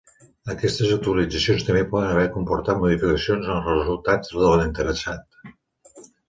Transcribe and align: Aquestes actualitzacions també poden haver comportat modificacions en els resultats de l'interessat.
Aquestes 0.51 0.93
actualitzacions 0.93 1.65
també 1.67 1.83
poden 1.91 2.13
haver 2.13 2.23
comportat 2.37 2.79
modificacions 2.85 3.51
en 3.51 3.53
els 3.57 3.69
resultats 3.73 4.35
de 4.45 4.51
l'interessat. 4.63 5.39